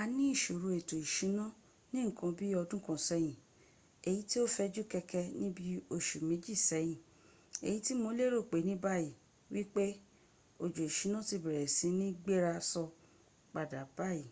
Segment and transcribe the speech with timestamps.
[0.00, 1.44] a ni isoro eto isuna
[1.92, 3.38] ni nkan bi odun kan seyin
[4.08, 7.00] eyi ti o feju keke ni bi osu meji seyin
[7.68, 9.10] eyiti mo lero ni bayi
[9.52, 9.84] wipe
[10.64, 12.82] ojo isuna ti bere si ni gbera so
[13.52, 14.26] pada bayi